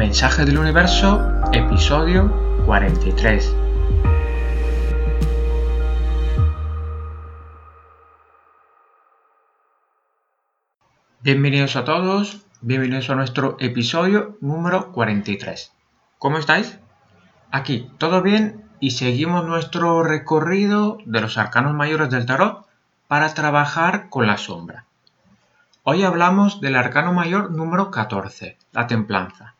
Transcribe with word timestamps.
Mensaje 0.00 0.46
del 0.46 0.56
Universo, 0.56 1.22
episodio 1.52 2.32
43. 2.64 3.54
Bienvenidos 11.20 11.76
a 11.76 11.84
todos, 11.84 12.40
bienvenidos 12.62 13.10
a 13.10 13.14
nuestro 13.14 13.58
episodio 13.60 14.38
número 14.40 14.90
43. 14.92 15.70
¿Cómo 16.18 16.38
estáis? 16.38 16.78
Aquí, 17.50 17.90
¿todo 17.98 18.22
bien? 18.22 18.70
Y 18.80 18.92
seguimos 18.92 19.44
nuestro 19.44 20.02
recorrido 20.02 20.96
de 21.04 21.20
los 21.20 21.36
arcanos 21.36 21.74
mayores 21.74 22.08
del 22.08 22.24
tarot 22.24 22.64
para 23.06 23.34
trabajar 23.34 24.08
con 24.08 24.26
la 24.26 24.38
sombra. 24.38 24.86
Hoy 25.82 26.04
hablamos 26.04 26.62
del 26.62 26.76
arcano 26.76 27.12
mayor 27.12 27.50
número 27.50 27.90
14, 27.90 28.56
la 28.72 28.86
templanza. 28.86 29.56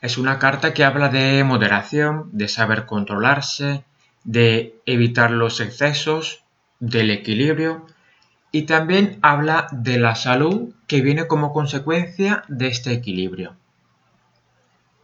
Es 0.00 0.18
una 0.18 0.38
carta 0.38 0.72
que 0.72 0.84
habla 0.84 1.08
de 1.08 1.44
moderación, 1.44 2.30
de 2.32 2.48
saber 2.48 2.86
controlarse, 2.86 3.84
de 4.24 4.80
evitar 4.86 5.30
los 5.30 5.60
excesos, 5.60 6.44
del 6.80 7.10
equilibrio 7.10 7.86
y 8.50 8.62
también 8.62 9.18
habla 9.22 9.68
de 9.70 9.98
la 9.98 10.14
salud 10.14 10.74
que 10.86 11.02
viene 11.02 11.28
como 11.28 11.52
consecuencia 11.52 12.42
de 12.48 12.66
este 12.66 12.92
equilibrio. 12.92 13.54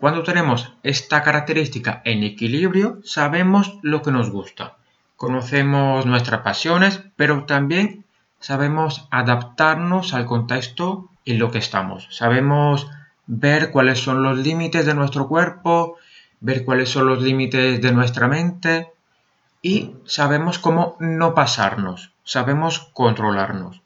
Cuando 0.00 0.22
tenemos 0.22 0.72
esta 0.82 1.22
característica 1.22 2.02
en 2.04 2.22
equilibrio, 2.22 2.98
sabemos 3.04 3.78
lo 3.82 4.02
que 4.02 4.10
nos 4.10 4.30
gusta, 4.30 4.76
conocemos 5.16 6.06
nuestras 6.06 6.40
pasiones, 6.40 7.02
pero 7.14 7.44
también 7.44 8.04
sabemos 8.40 9.06
adaptarnos 9.10 10.12
al 10.12 10.26
contexto 10.26 11.08
en 11.24 11.38
lo 11.38 11.50
que 11.50 11.58
estamos. 11.58 12.08
Sabemos 12.10 12.88
ver 13.26 13.70
cuáles 13.70 13.98
son 14.00 14.22
los 14.22 14.38
límites 14.38 14.86
de 14.86 14.94
nuestro 14.94 15.28
cuerpo, 15.28 15.96
ver 16.40 16.64
cuáles 16.64 16.88
son 16.88 17.06
los 17.06 17.22
límites 17.22 17.80
de 17.80 17.92
nuestra 17.92 18.28
mente 18.28 18.92
y 19.62 19.92
sabemos 20.04 20.58
cómo 20.58 20.96
no 21.00 21.34
pasarnos, 21.34 22.12
sabemos 22.24 22.90
controlarnos. 22.92 23.80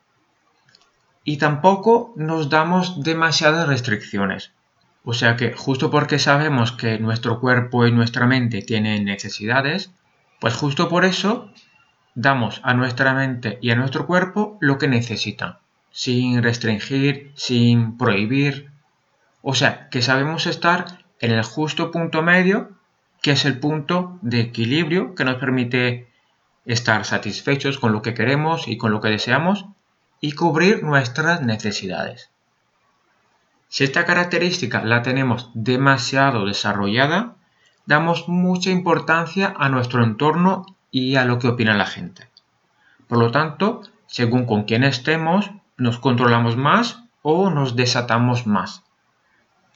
Y 1.25 1.37
tampoco 1.37 2.13
nos 2.17 2.51
damos 2.51 3.03
demasiadas 3.03 3.69
restricciones. 3.69 4.53
O 5.05 5.15
sea 5.15 5.37
que 5.37 5.53
justo 5.53 5.91
porque 5.91 6.19
sabemos 6.19 6.73
que 6.73 6.99
nuestro 6.99 7.41
cuerpo 7.41 7.87
y 7.87 7.93
nuestra 7.93 8.27
mente 8.27 8.63
tienen 8.63 9.05
necesidades, 9.05 9.91
pues 10.41 10.55
justo 10.55 10.89
por 10.89 11.05
eso 11.05 11.51
damos 12.15 12.61
a 12.65 12.75
nuestra 12.75 13.15
mente 13.15 13.59
y 13.63 13.71
a 13.71 13.77
nuestro 13.77 14.07
cuerpo 14.07 14.59
lo 14.61 14.79
que 14.79 14.89
necesitan, 14.89 15.59
sin 15.91 16.43
restringir, 16.43 17.33
sin 17.35 17.97
prohibir. 17.97 18.70
O 19.43 19.55
sea, 19.55 19.89
que 19.89 20.03
sabemos 20.03 20.47
estar 20.47 20.99
en 21.21 21.33
el 21.33 21.43
justo 21.43 21.91
punto 21.91 22.23
medio, 22.23 22.71
que 23.23 23.33
es 23.33 23.45
el 23.45 23.59
punto 23.59 24.19
de 24.23 24.41
equilibrio 24.41 25.15
que 25.15 25.25
nos 25.25 25.37
permite 25.37 26.09
estar 26.65 27.05
satisfechos 27.05 27.79
con 27.79 27.93
lo 27.93 28.03
que 28.03 28.15
queremos 28.15 28.69
y 28.69 28.77
con 28.77 28.93
lo 28.93 29.01
que 29.01 29.09
deseamos 29.09 29.67
y 30.21 30.33
cubrir 30.33 30.83
nuestras 30.83 31.43
necesidades. 31.43 32.31
Si 33.69 33.85
esta 33.85 34.05
característica 34.05 34.83
la 34.83 35.03
tenemos 35.03 35.51
demasiado 35.55 36.45
desarrollada, 36.45 37.37
damos 37.87 38.29
mucha 38.29 38.71
importancia 38.71 39.55
a 39.57 39.69
nuestro 39.69 40.05
entorno 40.05 40.67
y 40.91 41.17
a 41.17 41.25
lo 41.25 41.39
que 41.39 41.49
opina 41.49 41.77
la 41.77 41.87
gente. 41.87 42.29
Por 43.09 43.19
lo 43.19 43.31
tanto, 43.31 43.83
según 44.07 44.45
con 44.45 44.65
quién 44.65 44.85
estemos, 44.85 45.51
nos 45.77 45.99
controlamos 45.99 46.57
más 46.57 47.05
o 47.23 47.51
nos 47.51 47.77
desatamos 47.77 48.47
más. 48.47 48.83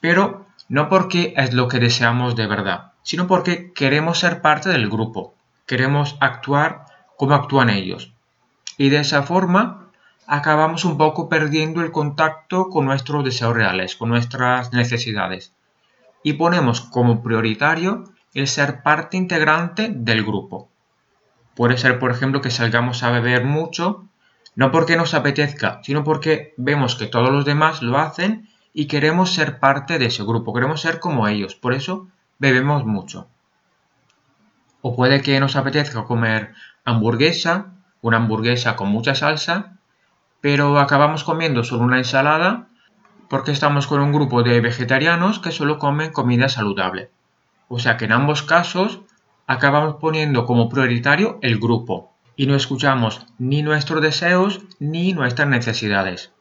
Pero 0.05 0.45
no 0.69 0.91
porque 0.91 1.33
es 1.35 1.55
lo 1.55 1.67
que 1.67 1.79
deseamos 1.79 2.37
de 2.37 2.47
verdad, 2.47 2.93
sino 3.03 3.27
porque 3.27 3.73
queremos 3.73 4.19
ser 4.19 4.43
parte 4.43 4.69
del 4.69 4.91
grupo, 4.91 5.35
queremos 5.65 6.19
actuar 6.21 6.85
como 7.17 7.35
actúan 7.35 7.71
ellos. 7.71 8.13
Y 8.77 8.91
de 8.91 8.99
esa 8.99 9.23
forma 9.23 9.89
acabamos 10.27 10.85
un 10.85 10.99
poco 10.99 11.31
perdiendo 11.31 11.81
el 11.81 11.91
contacto 11.91 12.69
con 12.69 12.85
nuestros 12.85 13.25
deseos 13.25 13.57
reales, 13.57 13.97
con 13.97 14.11
nuestras 14.11 14.75
necesidades. 14.75 15.55
Y 16.23 16.35
ponemos 16.35 16.83
como 16.83 17.23
prioritario 17.23 18.05
el 18.35 18.47
ser 18.47 18.83
parte 18.83 19.17
integrante 19.17 19.89
del 19.91 20.23
grupo. 20.23 20.69
Puede 21.55 21.79
ser, 21.79 21.99
por 21.99 22.11
ejemplo, 22.11 22.43
que 22.43 22.51
salgamos 22.51 23.03
a 23.05 23.11
beber 23.11 23.47
mucho, 23.47 24.05
no 24.55 24.71
porque 24.71 24.99
nos 24.99 25.15
apetezca, 25.15 25.81
sino 25.83 26.05
porque 26.05 26.53
vemos 26.59 26.95
que 26.95 27.07
todos 27.07 27.31
los 27.31 27.47
demás 27.47 27.81
lo 27.81 27.97
hacen 27.97 28.51
y 28.75 28.87
queremos 28.87 29.33
ser 29.33 29.61
parte 29.61 29.99
de 29.99 30.07
ese 30.07 30.25
grupo, 30.25 30.53
queremos 30.53 30.81
ser 30.81 30.99
como 30.99 31.29
ellos, 31.29 31.55
por 31.55 31.73
eso 31.73 32.09
bebemos 32.39 32.85
mucho. 32.85 33.29
O 34.83 34.95
puede 34.97 35.23
que 35.23 35.39
nos 35.41 35.57
apetezca 35.57 36.05
comer 36.05 36.53
hamburguesa, 36.85 37.73
una 38.03 38.19
hamburguesa 38.19 38.77
con 38.77 38.89
mucha 38.89 39.15
salsa, 39.15 39.79
pero 40.41 40.79
acabamos 40.79 41.25
comiendo 41.25 41.65
solo 41.65 41.85
una 41.85 41.99
ensalada 41.99 42.69
porque 43.31 43.53
estamos 43.53 43.87
con 43.87 44.01
un 44.01 44.13
grupo 44.13 44.43
de 44.43 44.61
vegetarianos 44.61 45.39
que 45.39 45.53
solo 45.53 45.79
comen 45.79 46.13
comida 46.13 46.49
saludable. 46.49 47.11
O 47.69 47.79
sea 47.79 47.97
que 47.97 48.05
en 48.05 48.13
ambos 48.13 48.43
casos 48.43 49.01
acabamos 49.47 49.97
poniendo 49.97 50.45
como 50.45 50.69
prioritario 50.69 51.39
el 51.41 51.59
grupo 51.59 52.13
y 52.37 52.47
no 52.47 52.57
escuchamos 52.57 53.27
ni 53.39 53.63
nuestros 53.63 54.03
deseos 54.03 54.61
ni 54.81 55.13
nuestras 55.13 55.49
necesidades. 55.49 56.33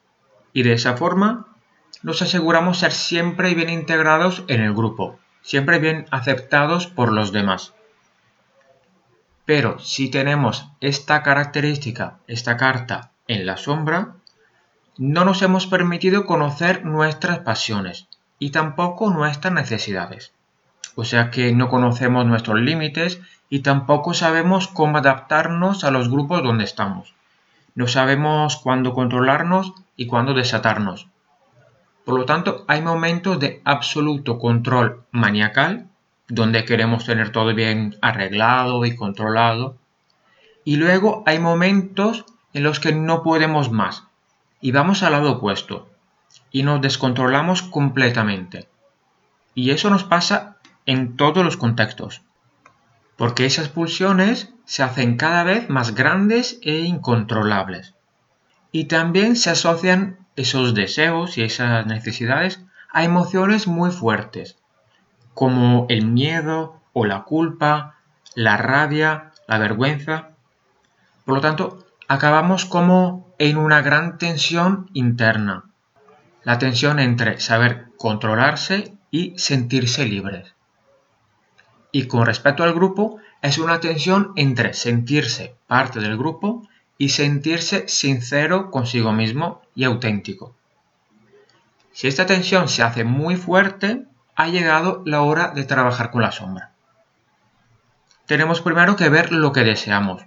Y 0.51 0.63
de 0.63 0.73
esa 0.73 0.97
forma 0.97 1.53
nos 2.03 2.22
aseguramos 2.22 2.80
ser 2.80 2.91
siempre 2.91 3.53
bien 3.56 3.69
integrados 3.69 4.44
en 4.47 4.62
el 4.62 4.74
grupo, 4.74 5.19
siempre 5.41 5.80
bien 5.80 6.06
aceptados 6.12 6.88
por 6.88 7.12
los 7.12 7.31
demás. 7.31 7.74
Pero 9.46 9.80
si 9.80 10.09
tenemos 10.09 10.69
esta 10.80 11.24
característica, 11.24 12.19
esta 12.28 12.56
carta 12.58 13.12
en 13.28 13.46
la 13.46 13.58
sombra, 13.58 14.16
no 14.97 15.25
nos 15.25 15.41
hemos 15.41 15.66
permitido 15.66 16.25
conocer 16.25 16.86
nuestras 16.86 17.40
pasiones 17.40 18.08
y 18.38 18.52
tampoco 18.52 19.09
nuestras 19.09 19.53
necesidades 19.53 20.34
o 20.96 21.03
sea 21.03 21.31
que 21.31 21.53
no 21.53 21.70
conocemos 21.70 22.25
nuestros 22.25 22.59
límites 22.59 23.20
y 23.50 23.59
tampoco 23.59 24.14
sabemos 24.14 24.68
cómo 24.68 24.97
adaptarnos 24.97 25.84
a 25.84 25.91
los 25.91 26.09
grupos 26.09 26.44
donde 26.44 26.64
estamos. 26.64 27.14
No 27.75 27.88
sabemos 27.88 28.58
cuándo 28.58 28.94
controlarnos 28.94 29.74
y 29.96 30.06
cuándo 30.08 30.34
desatarnos. 30.34 31.08
Por 32.06 32.18
lo 32.18 32.25
tanto, 32.25 32.66
hay 32.68 32.81
momentos 32.81 33.40
de 33.40 33.62
absoluto 33.64 34.40
control 34.40 35.03
maniacal, 35.12 35.88
donde 36.28 36.66
queremos 36.66 37.06
tener 37.06 37.31
todo 37.31 37.53
bien 37.53 37.97
arreglado 38.02 38.86
y 38.86 38.96
controlado. 38.96 39.78
Y 40.66 40.78
luego 40.78 41.24
hay 41.25 41.40
momentos 41.40 42.25
en 42.53 42.64
los 42.64 42.80
que 42.80 42.94
no 42.94 43.24
podemos 43.24 43.72
más 43.72 44.03
y 44.62 44.72
vamos 44.72 45.03
al 45.03 45.12
lado 45.12 45.34
opuesto 45.34 45.90
y 46.52 46.64
nos 46.64 46.81
descontrolamos 46.81 47.62
completamente. 47.62 48.70
Y 49.56 49.72
eso 49.72 49.90
nos 49.90 50.03
pasa 50.03 50.58
en 50.85 51.18
todos 51.18 51.44
los 51.44 51.58
contextos, 51.58 52.22
porque 53.18 53.46
esas 53.46 53.70
pulsiones 53.70 54.53
se 54.66 54.84
hacen 54.84 55.18
cada 55.18 55.44
vez 55.44 55.70
más 55.70 55.94
grandes 55.94 56.59
e 56.64 56.80
incontrolables. 56.80 57.94
Y 58.72 58.85
también 58.85 59.35
se 59.35 59.50
asocian 59.50 60.22
esos 60.35 60.73
deseos 60.73 61.38
y 61.38 61.44
esas 61.44 61.85
necesidades 61.85 62.61
a 62.91 63.03
emociones 63.03 63.67
muy 63.67 63.91
fuertes, 63.91 64.57
como 65.33 65.85
el 65.89 66.05
miedo 66.05 66.81
o 66.94 67.05
la 67.05 67.23
culpa, 67.23 67.95
la 68.35 68.57
rabia, 68.57 69.31
la 69.47 69.57
vergüenza. 69.57 70.29
Por 71.25 71.35
lo 71.35 71.41
tanto, 71.41 71.85
acabamos 72.07 72.66
como 72.66 73.33
en 73.39 73.57
una 73.57 73.81
gran 73.81 74.17
tensión 74.17 74.89
interna. 74.93 75.66
La 76.43 76.59
tensión 76.59 76.99
entre 76.99 77.40
saber 77.40 77.87
controlarse 77.97 78.96
y 79.11 79.34
sentirse 79.37 80.05
libres. 80.05 80.55
Y 81.91 82.08
con 82.08 82.25
respecto 82.25 82.63
al 82.63 82.73
grupo, 82.73 83.17
es 83.41 83.58
una 83.58 83.79
tensión 83.79 84.34
entre 84.35 84.73
sentirse 84.73 85.55
parte 85.67 85.99
del 85.99 86.17
grupo 86.17 86.67
y 87.03 87.09
sentirse 87.09 87.90
sincero 87.90 88.72
consigo 88.72 89.11
mismo 89.11 89.61
y 89.76 89.84
auténtico. 89.84 90.55
Si 91.91 92.08
esta 92.08 92.26
tensión 92.26 92.70
se 92.70 92.82
hace 92.82 93.03
muy 93.03 93.35
fuerte, 93.35 94.05
ha 94.35 94.47
llegado 94.47 95.03
la 95.05 95.22
hora 95.22 95.50
de 95.50 95.66
trabajar 95.66 96.11
con 96.11 96.22
la 96.22 96.32
sombra. 96.32 96.72
Tenemos 98.26 98.61
primero 98.61 98.96
que 98.96 99.09
ver 99.09 99.34
lo 99.34 99.52
que 99.52 99.66
deseamos. 99.66 100.23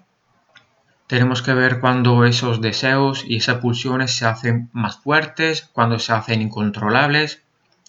Tenemos 1.06 1.40
que 1.40 1.54
ver 1.54 1.80
cuando 1.80 2.26
esos 2.26 2.60
deseos 2.60 3.24
y 3.26 3.36
esas 3.36 3.56
pulsiones 3.58 4.14
se 4.14 4.26
hacen 4.26 4.68
más 4.72 4.98
fuertes, 4.98 5.70
cuando 5.72 5.98
se 5.98 6.12
hacen 6.12 6.42
incontrolables, 6.42 7.42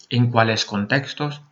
en 0.08 0.30
cuáles 0.30 0.64
contextos 0.64 1.42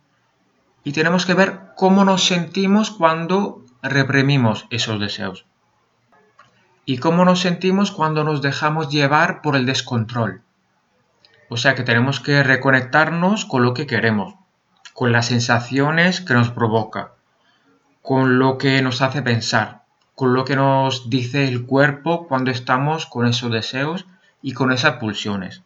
y 0.87 0.93
tenemos 0.93 1.25
que 1.25 1.33
ver 1.33 1.59
cómo 1.75 2.05
nos 2.05 2.23
sentimos 2.23 2.91
cuando 2.91 3.65
reprimimos 3.81 4.67
esos 4.69 5.01
deseos. 5.01 5.45
Y 6.89 6.99
cómo 6.99 7.25
nos 7.25 7.41
sentimos 7.41 7.91
cuando 7.91 8.23
nos 8.23 8.41
dejamos 8.41 8.89
llevar 8.89 9.41
por 9.41 9.57
el 9.57 9.65
descontrol. 9.65 10.41
O 11.49 11.57
sea 11.57 11.75
que 11.75 11.83
tenemos 11.83 12.21
que 12.21 12.43
reconectarnos 12.43 13.43
con 13.43 13.61
lo 13.63 13.73
que 13.73 13.85
queremos. 13.85 14.35
con 14.93 15.11
las 15.11 15.27
sensaciones 15.27 16.21
que 16.21 16.33
nos 16.33 16.49
provoca, 16.49 17.11
con 18.01 18.39
lo 18.39 18.57
que 18.57 18.81
nos 18.81 19.03
hace 19.03 19.21
pensar, 19.21 19.83
con 20.15 20.33
lo 20.33 20.43
que 20.43 20.55
nos 20.55 21.11
dice 21.11 21.47
el 21.47 21.67
cuerpo 21.67 22.25
cuando 22.27 22.49
estamos 22.49 23.05
con 23.05 23.27
esos 23.27 23.51
deseos 23.51 24.07
y 24.41 24.53
con 24.53 24.71
esas 24.71 24.93
pulsiones. 24.93 25.61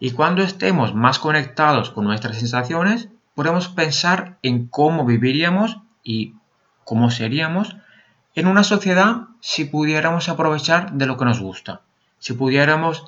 Y 0.00 0.10
cuando 0.10 0.42
estemos 0.42 0.94
más 0.94 1.18
conectados 1.18 1.88
con 1.88 2.04
nuestras 2.04 2.36
sensaciones, 2.36 3.08
podemos 3.34 3.68
pensar 3.68 4.36
en 4.42 4.66
cómo 4.66 5.06
viviríamos 5.06 5.78
y 6.02 6.34
cómo 6.84 7.10
seríamos 7.10 7.76
en 8.34 8.46
una 8.46 8.64
sociedad 8.64 9.28
si 9.40 9.64
pudiéramos 9.64 10.28
aprovechar 10.28 10.92
de 10.92 11.06
lo 11.06 11.16
que 11.16 11.24
nos 11.24 11.40
gusta, 11.40 11.82
si 12.18 12.32
pudiéramos 12.32 13.04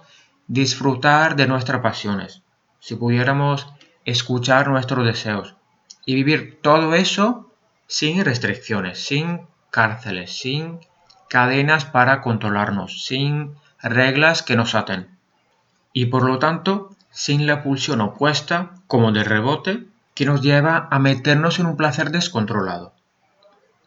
disfrutar 0.47 1.37
de 1.37 1.47
nuestras 1.47 1.81
pasiones, 1.81 2.43
si 2.81 2.95
pudiéramos 2.95 3.67
escuchar 4.05 4.69
nuestros 4.69 5.05
deseos 5.05 5.57
y 6.05 6.15
vivir 6.15 6.61
todo 6.63 6.95
eso 6.95 7.51
sin 7.89 8.25
restricciones, 8.25 9.05
sin 9.05 9.41
cárceles, 9.71 10.39
sin 10.39 10.81
cadenas 11.29 11.85
para 11.85 12.23
controlarnos, 12.23 13.05
sin 13.05 13.55
reglas 13.83 14.43
que 14.43 14.57
nos 14.57 14.75
aten. 14.75 15.09
Y 15.93 16.07
por 16.07 16.25
lo 16.25 16.39
tanto, 16.39 16.91
sin 17.11 17.47
la 17.47 17.63
pulsión 17.63 18.01
opuesta, 18.01 18.73
como 18.87 19.13
de 19.13 19.25
rebote, 19.25 19.85
que 20.15 20.27
nos 20.27 20.43
lleva 20.43 20.89
a 20.91 20.99
meternos 20.99 21.59
en 21.59 21.67
un 21.67 21.77
placer 21.77 22.11
descontrolado. 22.11 22.96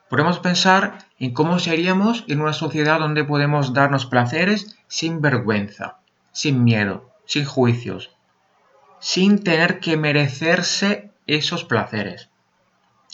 Podemos 0.10 0.40
pensar 0.40 1.06
en 1.20 1.34
cómo 1.34 1.60
seríamos 1.60 2.24
en 2.28 2.42
una 2.42 2.54
sociedad 2.54 3.00
donde 3.00 3.24
podemos 3.24 3.74
darnos 3.74 4.08
placeres 4.08 4.76
sin 4.88 5.22
vergüenza, 5.22 6.00
sin 6.32 6.64
miedo, 6.64 7.12
sin 7.26 7.46
juicios, 7.46 8.10
sin 9.00 9.44
tener 9.44 9.80
que 9.80 9.98
merecerse 9.98 11.12
esos 11.28 11.64
placeres. 11.64 12.30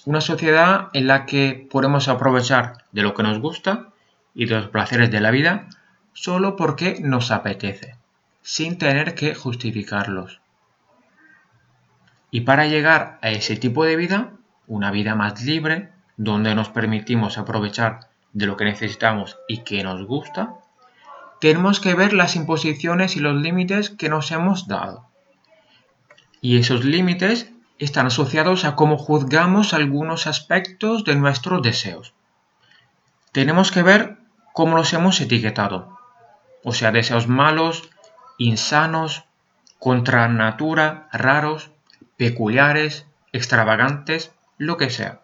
Una 0.05 0.21
sociedad 0.21 0.87
en 0.93 1.07
la 1.07 1.25
que 1.25 1.67
podemos 1.69 2.07
aprovechar 2.07 2.85
de 2.93 3.01
lo 3.01 3.13
que 3.13 3.23
nos 3.23 3.39
gusta 3.39 3.89
y 4.33 4.45
de 4.45 4.55
los 4.55 4.69
placeres 4.69 5.11
de 5.11 5.19
la 5.19 5.31
vida 5.31 5.67
solo 6.13 6.55
porque 6.55 6.99
nos 7.01 7.29
apetece, 7.29 7.97
sin 8.41 8.77
tener 8.77 9.15
que 9.15 9.35
justificarlos. 9.35 10.39
Y 12.31 12.41
para 12.41 12.67
llegar 12.67 13.19
a 13.21 13.31
ese 13.31 13.57
tipo 13.57 13.83
de 13.83 13.97
vida, 13.97 14.31
una 14.67 14.91
vida 14.91 15.15
más 15.15 15.43
libre, 15.43 15.94
donde 16.17 16.55
nos 16.55 16.69
permitimos 16.69 17.37
aprovechar 17.37 18.09
de 18.33 18.45
lo 18.45 18.57
que 18.57 18.65
necesitamos 18.65 19.37
y 19.47 19.59
que 19.59 19.83
nos 19.83 20.05
gusta, 20.05 20.55
tenemos 21.39 21.79
que 21.79 21.93
ver 21.93 22.13
las 22.13 22.35
imposiciones 22.35 23.15
y 23.15 23.19
los 23.19 23.35
límites 23.35 23.89
que 23.89 24.09
nos 24.09 24.31
hemos 24.31 24.67
dado 24.67 25.07
y 26.45 26.59
esos 26.59 26.85
límites 26.85 27.49
están 27.79 28.05
asociados 28.05 28.65
a 28.65 28.75
cómo 28.75 28.99
juzgamos 28.99 29.73
algunos 29.73 30.27
aspectos 30.27 31.03
de 31.03 31.15
nuestros 31.15 31.63
deseos. 31.63 32.13
Tenemos 33.31 33.71
que 33.71 33.81
ver 33.81 34.17
cómo 34.53 34.77
los 34.77 34.93
hemos 34.93 35.19
etiquetado, 35.21 35.97
o 36.63 36.71
sea, 36.71 36.91
deseos 36.91 37.27
malos, 37.27 37.89
insanos, 38.37 39.23
contra 39.79 40.27
natura, 40.27 41.09
raros, 41.11 41.71
peculiares, 42.15 43.07
extravagantes, 43.33 44.31
lo 44.59 44.77
que 44.77 44.91
sea. 44.91 45.21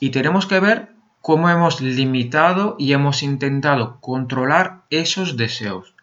Y 0.00 0.10
tenemos 0.10 0.46
que 0.46 0.60
ver 0.60 0.92
cómo 1.20 1.50
hemos 1.50 1.80
limitado 1.80 2.76
y 2.78 2.92
hemos 2.92 3.22
intentado 3.22 4.00
controlar 4.00 4.82
esos 4.90 5.36
deseos, 5.36 5.94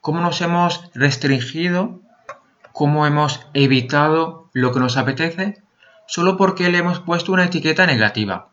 cómo 0.00 0.20
nos 0.20 0.40
hemos 0.40 0.90
restringido 0.94 2.00
cómo 2.72 3.06
hemos 3.06 3.46
evitado 3.54 4.48
lo 4.52 4.72
que 4.72 4.80
nos 4.80 4.96
apetece 4.96 5.62
solo 6.06 6.36
porque 6.36 6.70
le 6.70 6.78
hemos 6.78 7.00
puesto 7.00 7.32
una 7.32 7.44
etiqueta 7.44 7.86
negativa. 7.86 8.48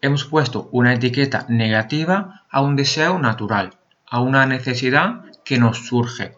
Hemos 0.00 0.24
puesto 0.24 0.68
una 0.72 0.94
etiqueta 0.94 1.44
negativa 1.48 2.44
a 2.50 2.62
un 2.62 2.74
deseo 2.74 3.18
natural, 3.18 3.74
a 4.08 4.20
una 4.20 4.46
necesidad 4.46 5.24
que 5.44 5.58
nos 5.58 5.86
surge. 5.86 6.36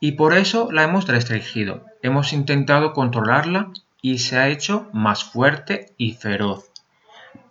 Y 0.00 0.12
por 0.12 0.34
eso 0.34 0.70
la 0.72 0.84
hemos 0.84 1.06
restringido. 1.06 1.84
Hemos 2.02 2.32
intentado 2.32 2.92
controlarla 2.92 3.70
y 4.00 4.18
se 4.18 4.38
ha 4.38 4.48
hecho 4.48 4.88
más 4.92 5.24
fuerte 5.24 5.94
y 5.98 6.12
feroz. 6.12 6.70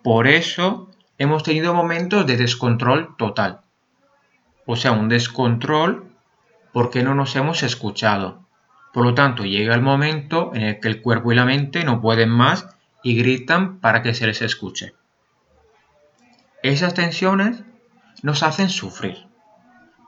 Por 0.06 0.28
eso 0.28 0.88
hemos 1.18 1.42
tenido 1.42 1.74
momentos 1.74 2.28
de 2.28 2.36
descontrol 2.36 3.16
total. 3.16 3.62
O 4.64 4.76
sea, 4.76 4.92
un 4.92 5.08
descontrol 5.08 6.12
porque 6.72 7.02
no 7.02 7.16
nos 7.16 7.34
hemos 7.34 7.64
escuchado, 7.64 8.46
por 8.94 9.04
lo 9.04 9.14
tanto, 9.14 9.42
llega 9.42 9.74
el 9.74 9.82
momento 9.82 10.52
en 10.54 10.62
el 10.62 10.78
que 10.78 10.86
el 10.86 11.02
cuerpo 11.02 11.32
y 11.32 11.34
la 11.34 11.44
mente 11.44 11.82
no 11.82 12.00
pueden 12.00 12.28
más 12.28 12.68
y 13.02 13.16
gritan 13.16 13.80
para 13.80 14.02
que 14.02 14.14
se 14.14 14.28
les 14.28 14.42
escuche. 14.42 14.94
Esas 16.62 16.94
tensiones 16.94 17.64
nos 18.22 18.44
hacen 18.44 18.70
sufrir, 18.70 19.26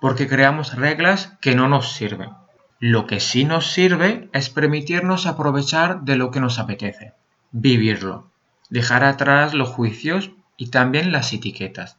porque 0.00 0.28
creamos 0.28 0.76
reglas 0.76 1.36
que 1.40 1.56
no 1.56 1.66
nos 1.66 1.90
sirven. 1.94 2.30
Lo 2.78 3.08
que 3.08 3.18
sí 3.18 3.44
nos 3.44 3.72
sirve 3.72 4.28
es 4.32 4.48
permitirnos 4.48 5.26
aprovechar 5.26 6.02
de 6.02 6.14
lo 6.14 6.30
que 6.30 6.38
nos 6.38 6.60
apetece, 6.60 7.14
vivirlo, 7.50 8.30
dejar 8.70 9.04
atrás 9.04 9.54
los 9.54 9.68
juicios 9.68 10.30
y 10.56 10.70
también 10.70 11.12
las 11.12 11.32
etiquetas, 11.32 11.98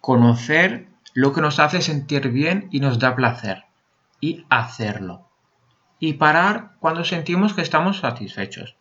conocer 0.00 0.88
lo 1.12 1.32
que 1.32 1.40
nos 1.40 1.58
hace 1.58 1.80
sentir 1.82 2.28
bien 2.30 2.68
y 2.70 2.80
nos 2.80 2.98
da 2.98 3.14
placer, 3.14 3.64
y 4.20 4.44
hacerlo 4.48 5.28
y 5.98 6.14
parar 6.14 6.72
cuando 6.80 7.04
sentimos 7.04 7.54
que 7.54 7.62
estamos 7.62 7.98
satisfechos. 7.98 8.76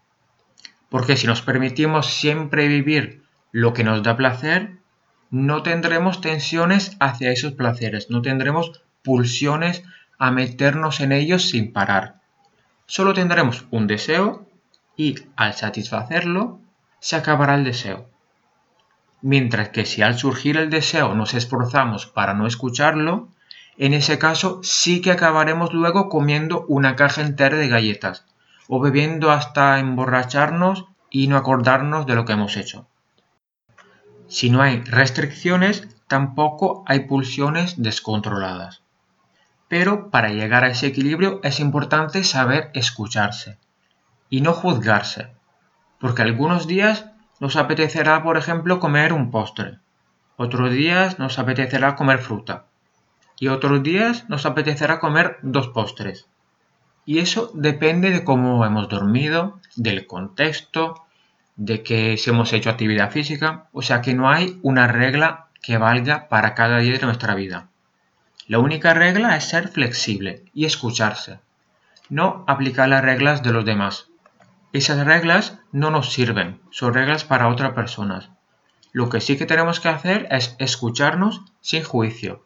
Porque 0.90 1.18
si 1.18 1.28
nos 1.28 1.42
permitimos 1.42 2.08
siempre 2.08 2.68
vivir 2.68 3.24
lo 3.52 3.74
que 3.74 3.84
nos 3.84 4.04
da 4.04 4.18
placer, 4.18 4.78
no 5.30 5.64
tendremos 5.64 6.22
tensiones 6.22 6.98
hacia 7.00 7.32
esos 7.32 7.54
placeres, 7.54 8.10
no 8.10 8.22
tendremos 8.22 8.84
pulsiones 9.04 9.84
a 10.20 10.32
meternos 10.32 11.00
en 11.00 11.12
ellos 11.12 11.50
sin 11.50 11.74
parar. 11.74 12.22
Solo 12.86 13.14
tendremos 13.14 13.66
un 13.72 13.88
deseo 13.88 14.48
y 14.96 15.16
al 15.36 15.54
satisfacerlo 15.54 16.60
se 17.04 17.18
acabará 17.18 17.56
el 17.56 17.66
deseo. 17.66 18.06
Mientras 19.22 19.70
que 19.70 19.86
si 19.86 20.02
al 20.02 20.18
surgir 20.18 20.56
el 20.56 20.70
deseo 20.70 21.14
nos 21.16 21.34
esforzamos 21.34 22.06
para 22.06 22.34
no 22.34 22.48
escucharlo, 22.48 23.28
en 23.78 23.94
ese 23.94 24.18
caso 24.18 24.62
sí 24.64 25.02
que 25.02 25.12
acabaremos 25.12 25.74
luego 25.74 26.08
comiendo 26.08 26.64
una 26.70 26.96
caja 26.96 27.20
entera 27.20 27.58
de 27.58 27.68
galletas 27.68 28.24
o 28.70 28.80
bebiendo 28.80 29.32
hasta 29.32 29.80
emborracharnos 29.80 30.86
y 31.10 31.28
no 31.28 31.36
acordarnos 31.36 32.06
de 32.06 32.16
lo 32.16 32.24
que 32.24 32.34
hemos 32.34 32.56
hecho. 32.56 32.88
Si 34.30 34.50
no 34.50 34.62
hay 34.62 34.80
restricciones, 34.84 35.86
tampoco 36.08 36.86
hay 36.88 37.02
pulsiones 37.02 37.82
descontroladas. 37.82 38.82
Pero 39.68 40.10
para 40.10 40.30
llegar 40.30 40.64
a 40.64 40.70
ese 40.70 40.88
equilibrio 40.88 41.42
es 41.44 41.60
importante 41.60 42.24
saber 42.24 42.72
escucharse 42.74 43.58
y 44.30 44.40
no 44.40 44.54
juzgarse, 44.54 45.34
porque 46.04 46.22
algunos 46.22 46.68
días 46.68 47.06
nos 47.40 47.56
apetecerá, 47.56 48.24
por 48.24 48.36
ejemplo, 48.36 48.82
comer 48.82 49.14
un 49.14 49.32
postre, 49.32 49.80
otros 50.36 50.70
días 50.70 51.18
nos 51.18 51.40
apetecerá 51.40 51.96
comer 51.96 52.20
fruta, 52.20 52.66
y 53.40 53.48
otros 53.48 53.82
días 53.84 54.28
nos 54.28 54.46
apetecerá 54.46 55.00
comer 55.00 55.38
dos 55.44 55.70
postres. 55.70 56.28
Y 57.06 57.20
eso 57.20 57.52
depende 57.54 58.12
de 58.12 58.26
cómo 58.26 58.66
hemos 58.66 58.90
dormido, 58.90 59.62
del 59.78 60.06
contexto, 60.06 61.06
de 61.56 61.84
que 61.84 62.18
si 62.18 62.32
hemos 62.32 62.52
hecho 62.52 62.70
actividad 62.70 63.10
física, 63.10 63.70
o 63.72 63.82
sea 63.82 64.02
que 64.02 64.14
no 64.14 64.30
hay 64.30 64.60
una 64.62 64.90
regla 64.90 65.46
que 65.62 65.78
valga 65.78 66.28
para 66.28 66.54
cada 66.54 66.80
día 66.80 66.98
de 66.98 67.06
nuestra 67.06 67.34
vida. 67.34 67.70
La 68.50 68.60
única 68.60 68.94
regla 68.94 69.38
es 69.38 69.46
ser 69.46 69.70
flexible 69.70 70.44
y 70.54 70.66
escucharse, 70.66 71.40
no 72.10 72.44
aplicar 72.46 72.90
las 72.90 73.06
reglas 73.06 73.42
de 73.42 73.54
los 73.54 73.64
demás. 73.64 74.10
Esas 74.74 75.06
reglas 75.06 75.60
no 75.72 75.92
nos 75.92 76.12
sirven, 76.12 76.60
son 76.72 76.96
reglas 76.96 77.24
para 77.24 77.48
otras 77.48 77.74
personas. 77.74 78.32
Lo 78.92 79.08
que 79.08 79.22
sí 79.22 79.38
que 79.38 79.46
tenemos 79.46 79.80
que 79.80 79.90
hacer 79.90 80.28
es 80.32 80.56
escucharnos 80.58 81.44
sin 81.62 81.84
juicio, 81.84 82.44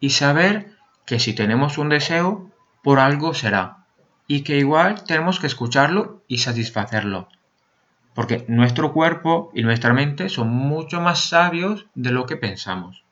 y 0.00 0.10
saber 0.10 0.72
que 1.04 1.20
si 1.20 1.34
tenemos 1.34 1.76
un 1.76 1.90
deseo, 1.90 2.50
por 2.82 2.98
algo 2.98 3.34
será, 3.34 3.84
y 4.26 4.40
que 4.42 4.56
igual 4.56 5.04
tenemos 5.04 5.38
que 5.38 5.46
escucharlo 5.46 6.22
y 6.28 6.38
satisfacerlo, 6.38 7.28
porque 8.14 8.46
nuestro 8.48 8.94
cuerpo 8.94 9.50
y 9.52 9.62
nuestra 9.62 9.92
mente 9.92 10.30
son 10.30 10.48
mucho 10.48 11.02
más 11.02 11.28
sabios 11.28 11.86
de 11.94 12.10
lo 12.10 12.24
que 12.24 12.38
pensamos. 12.38 13.04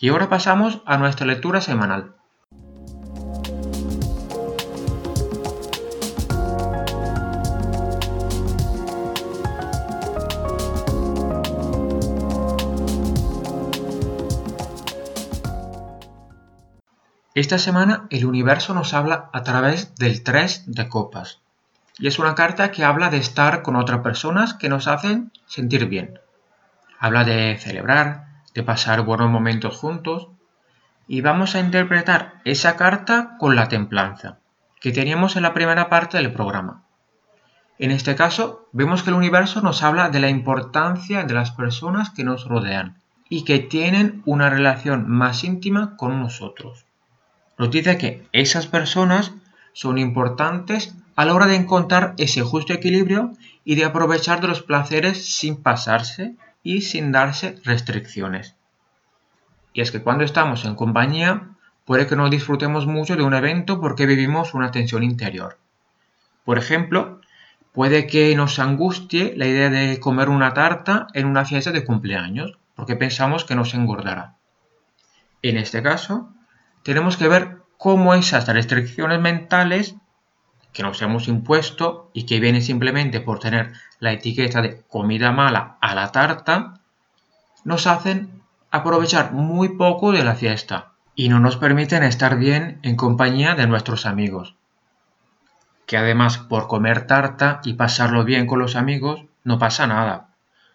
Y 0.00 0.10
ahora 0.10 0.28
pasamos 0.28 0.82
a 0.84 0.98
nuestra 0.98 1.26
lectura 1.26 1.62
semanal. 1.62 2.14
Esta 17.34 17.58
semana 17.58 18.06
el 18.10 18.26
universo 18.26 18.74
nos 18.74 18.94
habla 18.94 19.28
a 19.32 19.42
través 19.42 19.96
del 19.96 20.22
3 20.22 20.66
de 20.66 20.88
copas. 20.88 21.40
y 21.98 22.06
es 22.06 22.20
una 22.20 22.36
carta 22.36 22.70
que 22.70 22.84
habla 22.84 23.10
de 23.10 23.16
estar 23.16 23.62
con 23.62 23.74
otras 23.74 24.02
personas 24.02 24.54
que 24.54 24.68
nos 24.68 24.86
hacen 24.86 25.32
sentir 25.46 25.86
bien. 25.86 26.20
Habla 27.00 27.24
de 27.24 27.56
celebrar, 27.58 28.26
de 28.54 28.62
pasar 28.62 29.02
buenos 29.02 29.30
momentos 29.30 29.76
juntos 29.76 30.28
y 31.08 31.22
vamos 31.22 31.56
a 31.56 31.58
interpretar 31.58 32.40
esa 32.44 32.76
carta 32.76 33.36
con 33.40 33.56
la 33.56 33.68
templanza 33.68 34.38
que 34.80 34.92
teníamos 34.92 35.34
en 35.34 35.42
la 35.42 35.54
primera 35.54 35.88
parte 35.88 36.18
del 36.18 36.32
programa. 36.32 36.84
En 37.80 37.90
este 37.90 38.14
caso, 38.14 38.68
vemos 38.70 39.02
que 39.02 39.10
el 39.10 39.16
universo 39.16 39.60
nos 39.60 39.82
habla 39.82 40.08
de 40.08 40.20
la 40.20 40.28
importancia 40.28 41.24
de 41.24 41.34
las 41.34 41.50
personas 41.50 42.10
que 42.10 42.22
nos 42.22 42.46
rodean 42.46 43.02
y 43.28 43.42
que 43.44 43.58
tienen 43.58 44.22
una 44.24 44.50
relación 44.50 45.08
más 45.08 45.42
íntima 45.42 45.96
con 45.96 46.20
nosotros. 46.20 46.83
Nos 47.58 47.70
dice 47.70 47.98
que 47.98 48.26
esas 48.32 48.66
personas 48.66 49.32
son 49.72 49.98
importantes 49.98 50.94
a 51.16 51.24
la 51.24 51.34
hora 51.34 51.46
de 51.46 51.56
encontrar 51.56 52.14
ese 52.18 52.42
justo 52.42 52.72
equilibrio 52.72 53.32
y 53.64 53.76
de 53.76 53.84
aprovechar 53.84 54.40
de 54.40 54.48
los 54.48 54.62
placeres 54.62 55.34
sin 55.36 55.62
pasarse 55.62 56.34
y 56.62 56.82
sin 56.82 57.12
darse 57.12 57.56
restricciones. 57.64 58.56
Y 59.72 59.80
es 59.80 59.90
que 59.90 60.02
cuando 60.02 60.24
estamos 60.24 60.64
en 60.64 60.74
compañía 60.74 61.50
puede 61.84 62.06
que 62.06 62.16
no 62.16 62.30
disfrutemos 62.30 62.86
mucho 62.86 63.16
de 63.16 63.22
un 63.22 63.34
evento 63.34 63.80
porque 63.80 64.06
vivimos 64.06 64.54
una 64.54 64.70
tensión 64.70 65.02
interior. 65.02 65.58
Por 66.44 66.58
ejemplo, 66.58 67.20
puede 67.72 68.06
que 68.06 68.34
nos 68.36 68.58
angustie 68.58 69.34
la 69.36 69.46
idea 69.46 69.70
de 69.70 70.00
comer 70.00 70.28
una 70.28 70.54
tarta 70.54 71.08
en 71.14 71.26
una 71.26 71.44
fiesta 71.44 71.72
de 71.72 71.84
cumpleaños 71.84 72.56
porque 72.74 72.96
pensamos 72.96 73.44
que 73.44 73.54
nos 73.54 73.74
engordará. 73.74 74.34
En 75.42 75.58
este 75.58 75.82
caso, 75.82 76.33
tenemos 76.84 77.16
que 77.16 77.28
ver 77.28 77.62
cómo 77.78 78.14
esas 78.14 78.46
restricciones 78.46 79.20
mentales 79.20 79.96
que 80.72 80.82
nos 80.82 81.00
hemos 81.02 81.28
impuesto 81.28 82.10
y 82.12 82.26
que 82.26 82.40
vienen 82.40 82.62
simplemente 82.62 83.20
por 83.20 83.38
tener 83.38 83.72
la 84.00 84.12
etiqueta 84.12 84.60
de 84.60 84.82
comida 84.82 85.32
mala 85.32 85.78
a 85.80 85.94
la 85.94 86.12
tarta, 86.12 86.74
nos 87.64 87.86
hacen 87.86 88.42
aprovechar 88.70 89.32
muy 89.32 89.70
poco 89.70 90.12
de 90.12 90.24
la 90.24 90.34
fiesta 90.34 90.92
y 91.14 91.28
no 91.28 91.40
nos 91.40 91.56
permiten 91.56 92.02
estar 92.02 92.36
bien 92.36 92.80
en 92.82 92.96
compañía 92.96 93.54
de 93.54 93.66
nuestros 93.66 94.04
amigos. 94.04 94.56
Que 95.86 95.96
además 95.96 96.38
por 96.38 96.66
comer 96.66 97.06
tarta 97.06 97.60
y 97.64 97.74
pasarlo 97.74 98.24
bien 98.24 98.46
con 98.46 98.58
los 98.58 98.76
amigos 98.76 99.22
no 99.42 99.58
pasa 99.58 99.86
nada. 99.86 100.28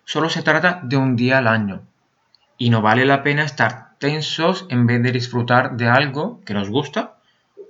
Solo 0.05 0.29
se 0.29 0.41
trata 0.41 0.79
de 0.83 0.97
un 0.97 1.15
día 1.15 1.37
al 1.39 1.47
año. 1.47 1.81
Y 2.57 2.69
no 2.69 2.81
vale 2.81 3.05
la 3.05 3.21
pena 3.21 3.43
estar 3.43 3.88
tensos 3.99 4.65
en 4.69 4.87
vez 4.87 5.03
de 5.03 5.11
disfrutar 5.11 5.75
de 5.77 5.87
algo 5.87 6.41
que 6.45 6.53
nos 6.53 6.69
gusta 6.69 7.17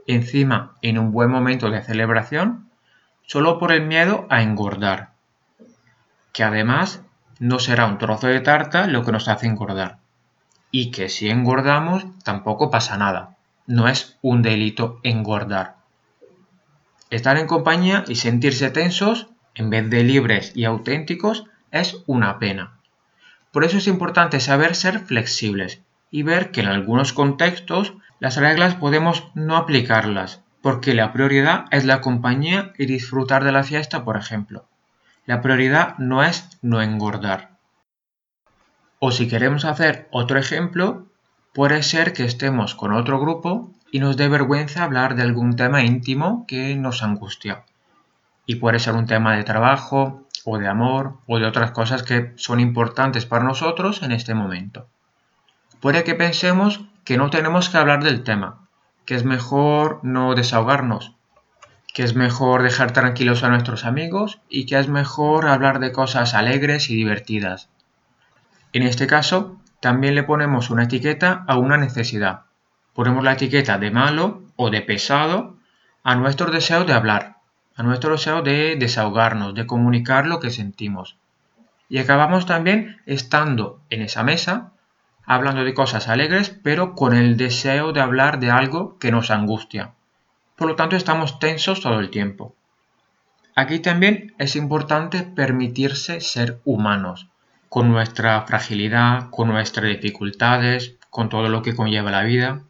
encima 0.08 0.76
en 0.82 0.98
un 0.98 1.12
buen 1.12 1.30
momento 1.30 1.70
de 1.70 1.82
celebración 1.82 2.70
solo 3.26 3.60
por 3.60 3.72
el 3.72 3.86
miedo 3.86 4.26
a 4.30 4.42
engordar. 4.42 5.12
Que 6.32 6.44
además 6.44 7.02
no 7.40 7.60
será 7.60 7.86
un 7.88 7.98
trozo 7.98 8.28
de 8.28 8.40
tarta 8.40 8.88
lo 8.88 9.04
que 9.04 9.12
nos 9.12 9.28
hace 9.28 9.48
engordar. 9.48 9.98
Y 10.72 10.92
que 10.92 11.10
si 11.10 11.30
engordamos 11.30 12.06
tampoco 12.24 12.70
pasa 12.70 12.98
nada. 12.98 13.38
No 13.66 13.88
es 13.88 14.18
un 14.22 14.42
delito 14.42 15.00
engordar. 15.04 15.76
Estar 17.10 17.38
en 17.38 17.48
compañía 17.48 18.04
y 18.08 18.16
sentirse 18.16 18.70
tensos 18.70 19.28
en 19.56 19.70
vez 19.70 19.90
de 19.90 20.04
libres 20.04 20.52
y 20.56 20.66
auténticos 20.66 21.46
es 21.72 22.04
una 22.06 22.38
pena. 22.38 22.80
Por 23.52 23.64
eso 23.64 23.78
es 23.78 23.88
importante 23.88 24.40
saber 24.40 24.76
ser 24.76 25.00
flexibles 25.00 25.82
y 26.12 26.24
ver 26.24 26.52
que 26.52 26.62
en 26.62 26.68
algunos 26.68 27.14
contextos 27.14 27.94
las 28.20 28.38
reglas 28.38 28.76
podemos 28.76 29.32
no 29.36 29.56
aplicarlas, 29.56 30.42
porque 30.62 30.94
la 30.94 31.14
prioridad 31.14 31.66
es 31.72 31.86
la 31.86 32.02
compañía 32.02 32.74
y 32.78 32.86
disfrutar 32.86 33.44
de 33.44 33.52
la 33.52 33.64
fiesta, 33.64 34.04
por 34.04 34.18
ejemplo. 34.18 34.66
La 35.26 35.42
prioridad 35.42 35.98
no 35.98 36.24
es 36.24 36.58
no 36.62 36.82
engordar. 36.82 37.58
O 39.00 39.12
si 39.12 39.28
queremos 39.28 39.64
hacer 39.64 40.10
otro 40.12 40.38
ejemplo, 40.38 41.08
puede 41.54 41.84
ser 41.84 42.14
que 42.14 42.26
estemos 42.26 42.76
con 42.76 42.94
otro 42.94 43.20
grupo 43.20 43.74
y 43.92 44.00
nos 44.00 44.18
dé 44.18 44.28
vergüenza 44.28 44.84
hablar 44.84 45.16
de 45.16 45.24
algún 45.24 45.56
tema 45.56 45.84
íntimo 45.84 46.46
que 46.48 46.76
nos 46.76 47.04
angustia. 47.04 47.64
Y 48.46 48.56
puede 48.56 48.80
ser 48.80 48.96
un 48.96 49.06
tema 49.06 49.38
de 49.38 49.44
trabajo, 49.44 50.28
o 50.44 50.58
de 50.58 50.68
amor, 50.68 51.18
o 51.28 51.40
de 51.40 51.46
otras 51.46 51.72
cosas 51.72 52.04
que 52.04 52.34
son 52.36 52.60
importantes 52.60 53.26
para 53.26 53.44
nosotros 53.44 54.02
en 54.04 54.12
este 54.12 54.34
momento. 54.34 54.88
Puede 55.80 56.04
que 56.04 56.16
pensemos 56.16 56.82
que 57.06 57.18
no 57.18 57.30
tenemos 57.30 57.70
que 57.70 57.78
hablar 57.78 58.04
del 58.04 58.24
tema, 58.24 58.68
que 59.06 59.16
es 59.16 59.24
mejor 59.24 60.00
no 60.04 60.36
desahogarnos, 60.36 61.16
que 61.94 62.04
es 62.04 62.16
mejor 62.16 62.64
dejar 62.64 62.92
tranquilos 62.92 63.44
a 63.44 63.50
nuestros 63.50 63.86
amigos 63.86 64.42
y 64.50 64.66
que 64.66 64.78
es 64.78 64.90
mejor 64.90 65.48
hablar 65.48 65.80
de 65.80 65.94
cosas 65.94 66.34
alegres 66.34 66.90
y 66.90 66.96
divertidas. 66.96 67.70
En 68.74 68.84
este 68.84 69.08
caso, 69.08 69.58
también 69.80 70.16
le 70.16 70.24
ponemos 70.24 70.70
una 70.70 70.84
etiqueta 70.84 71.46
a 71.48 71.58
una 71.58 71.78
necesidad. 71.78 72.42
Ponemos 72.94 73.24
la 73.24 73.34
etiqueta 73.34 73.78
de 73.78 73.90
malo 73.90 74.44
o 74.58 74.70
de 74.70 74.82
pesado 74.82 75.56
a 76.04 76.16
nuestro 76.16 76.52
deseo 76.52 76.84
de 76.84 76.94
hablar, 76.94 77.38
a 77.76 77.84
nuestro 77.84 78.12
deseo 78.12 78.42
de 78.42 78.76
desahogarnos, 78.78 79.56
de 79.56 79.66
comunicar 79.66 80.28
lo 80.28 80.42
que 80.42 80.52
sentimos. 80.52 81.16
Y 81.88 82.00
acabamos 82.00 82.46
también 82.46 82.98
estando 83.06 83.80
en 83.90 84.02
esa 84.02 84.24
mesa 84.24 84.74
hablando 85.30 85.64
de 85.64 85.76
cosas 85.76 86.08
alegres, 86.08 86.50
pero 86.64 86.96
con 86.96 87.16
el 87.16 87.38
deseo 87.38 87.94
de 87.94 88.02
hablar 88.02 88.40
de 88.40 88.50
algo 88.50 88.98
que 88.98 89.12
nos 89.12 89.30
angustia. 89.30 89.94
Por 90.56 90.68
lo 90.68 90.76
tanto, 90.76 90.96
estamos 90.96 91.38
tensos 91.38 91.82
todo 91.82 92.00
el 92.00 92.10
tiempo. 92.10 92.56
Aquí 93.56 93.78
también 93.78 94.34
es 94.40 94.56
importante 94.56 95.22
permitirse 95.22 96.20
ser 96.20 96.60
humanos, 96.66 97.28
con 97.70 97.92
nuestra 97.92 98.42
fragilidad, 98.42 99.30
con 99.30 99.50
nuestras 99.50 99.86
dificultades, 99.86 100.96
con 101.12 101.30
todo 101.30 101.48
lo 101.48 101.62
que 101.62 101.76
conlleva 101.76 102.10
la 102.10 102.24
vida. 102.24 102.62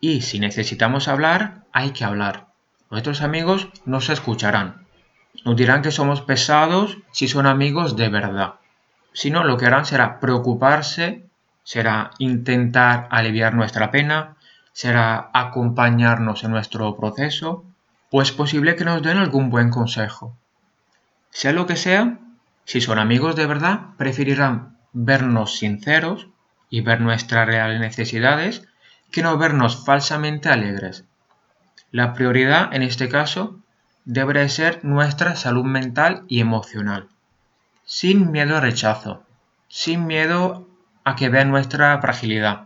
Y 0.00 0.22
si 0.22 0.40
necesitamos 0.40 1.06
hablar, 1.06 1.62
hay 1.72 1.92
que 1.92 2.04
hablar. 2.04 2.48
Nuestros 2.90 3.22
amigos 3.22 3.68
nos 3.84 4.08
escucharán. 4.08 4.84
Nos 5.44 5.54
dirán 5.54 5.82
que 5.82 5.92
somos 5.92 6.22
pesados 6.22 6.98
si 7.12 7.28
son 7.28 7.46
amigos 7.46 7.94
de 7.94 8.08
verdad. 8.08 8.54
Si 9.12 9.30
no, 9.30 9.44
lo 9.44 9.56
que 9.58 9.66
harán 9.66 9.86
será 9.86 10.18
preocuparse 10.18 11.30
será 11.64 12.10
intentar 12.18 13.08
aliviar 13.10 13.54
nuestra 13.54 13.90
pena, 13.90 14.36
será 14.72 15.30
acompañarnos 15.32 16.44
en 16.44 16.50
nuestro 16.50 16.96
proceso, 16.96 17.64
o 18.10 18.22
es 18.22 18.32
posible 18.32 18.76
que 18.76 18.84
nos 18.84 19.02
den 19.02 19.18
algún 19.18 19.50
buen 19.50 19.70
consejo. 19.70 20.36
Sea 21.30 21.52
lo 21.52 21.66
que 21.66 21.76
sea, 21.76 22.18
si 22.64 22.80
son 22.80 22.98
amigos 22.98 23.36
de 23.36 23.46
verdad, 23.46 23.94
preferirán 23.96 24.76
vernos 24.92 25.56
sinceros 25.56 26.28
y 26.68 26.80
ver 26.80 27.00
nuestras 27.00 27.46
reales 27.46 27.80
necesidades 27.80 28.66
que 29.10 29.22
no 29.22 29.36
vernos 29.38 29.84
falsamente 29.84 30.48
alegres. 30.48 31.04
La 31.90 32.14
prioridad 32.14 32.74
en 32.74 32.82
este 32.82 33.08
caso 33.08 33.60
debe 34.04 34.48
ser 34.48 34.84
nuestra 34.84 35.36
salud 35.36 35.64
mental 35.64 36.24
y 36.28 36.40
emocional, 36.40 37.08
sin 37.84 38.30
miedo 38.30 38.56
al 38.56 38.62
rechazo, 38.62 39.22
sin 39.68 40.06
miedo 40.06 40.68
a 41.04 41.16
que 41.16 41.28
vean 41.28 41.50
nuestra 41.50 42.00
fragilidad. 42.00 42.64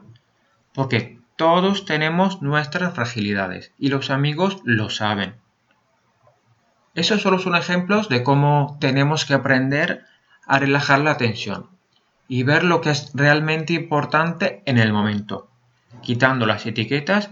Porque 0.75 1.19
todos 1.37 1.85
tenemos 1.85 2.43
nuestras 2.43 2.95
fragilidades 2.95 3.73
y 3.79 3.89
los 3.89 4.11
amigos 4.11 4.61
lo 4.65 4.91
saben. 4.91 5.35
Esos 6.95 7.21
solo 7.21 7.39
son 7.39 7.55
ejemplos 7.55 8.09
de 8.09 8.23
cómo 8.23 8.79
tenemos 8.81 9.27
que 9.27 9.35
aprender 9.35 10.05
a 10.47 10.59
relajar 10.59 11.01
la 11.01 11.19
tensión 11.19 11.69
y 12.27 12.43
ver 12.43 12.65
lo 12.65 12.81
que 12.81 12.91
es 12.91 13.11
realmente 13.15 13.75
importante 13.75 14.63
en 14.65 14.79
el 14.79 14.93
momento, 14.93 15.49
quitando 16.03 16.47
las 16.47 16.65
etiquetas 16.65 17.31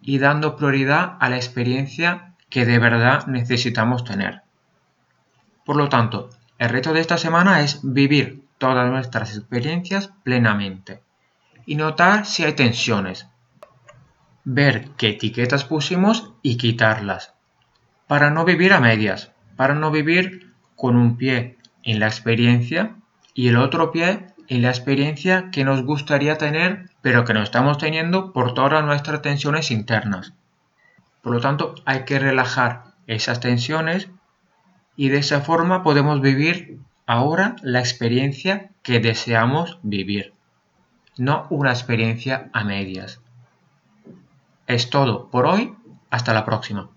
y 0.00 0.18
dando 0.18 0.56
prioridad 0.56 1.16
a 1.20 1.28
la 1.28 1.36
experiencia 1.36 2.34
que 2.48 2.64
de 2.64 2.78
verdad 2.78 3.26
necesitamos 3.26 4.04
tener. 4.04 4.42
Por 5.64 5.76
lo 5.76 5.88
tanto, 5.88 6.30
el 6.58 6.70
reto 6.70 6.92
de 6.92 7.00
esta 7.00 7.18
semana 7.18 7.60
es 7.60 7.80
vivir 7.82 8.41
todas 8.62 8.88
nuestras 8.88 9.36
experiencias 9.36 10.12
plenamente 10.22 11.02
y 11.66 11.74
notar 11.74 12.26
si 12.26 12.44
hay 12.44 12.52
tensiones. 12.52 13.26
Ver 14.44 14.90
qué 14.96 15.08
etiquetas 15.08 15.64
pusimos 15.64 16.30
y 16.42 16.58
quitarlas. 16.58 17.34
Para 18.06 18.30
no 18.30 18.44
vivir 18.44 18.72
a 18.72 18.78
medias, 18.78 19.32
para 19.56 19.74
no 19.74 19.90
vivir 19.90 20.52
con 20.76 20.94
un 20.94 21.16
pie 21.16 21.58
en 21.82 21.98
la 21.98 22.06
experiencia 22.06 22.94
y 23.34 23.48
el 23.48 23.56
otro 23.56 23.90
pie 23.90 24.28
en 24.46 24.62
la 24.62 24.68
experiencia 24.68 25.50
que 25.50 25.64
nos 25.64 25.82
gustaría 25.82 26.38
tener 26.38 26.88
pero 27.00 27.24
que 27.24 27.34
no 27.34 27.42
estamos 27.42 27.78
teniendo 27.78 28.32
por 28.32 28.54
todas 28.54 28.84
nuestras 28.84 29.22
tensiones 29.22 29.72
internas. 29.72 30.34
Por 31.20 31.32
lo 31.32 31.40
tanto, 31.40 31.74
hay 31.84 32.04
que 32.04 32.20
relajar 32.20 32.84
esas 33.08 33.40
tensiones 33.40 34.08
y 34.94 35.08
de 35.08 35.18
esa 35.18 35.40
forma 35.40 35.82
podemos 35.82 36.20
vivir 36.20 36.78
ahora 37.12 37.56
la 37.60 37.80
experiencia 37.80 38.70
que 38.82 38.98
deseamos 38.98 39.78
vivir, 39.82 40.32
no 41.18 41.46
una 41.50 41.70
experiencia 41.70 42.48
a 42.54 42.64
medias. 42.64 43.20
Es 44.66 44.88
todo 44.88 45.28
por 45.28 45.44
hoy, 45.44 45.74
hasta 46.08 46.32
la 46.32 46.46
próxima. 46.46 46.88